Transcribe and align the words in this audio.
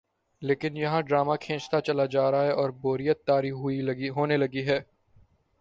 لیکن 0.41 0.77
یہاں 0.77 1.01
ڈرامہ 1.01 1.35
کھنچتا 1.41 1.81
چلا 1.81 2.05
جارہاہے 2.05 2.51
اوربوریت 2.51 3.25
طاری 3.25 3.51
ہونے 4.09 4.37
لگی 4.37 4.67
ہے۔ 4.67 4.79